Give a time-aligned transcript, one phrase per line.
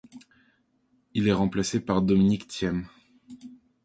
[1.13, 2.87] Il est remplacé par Dominic Thiem.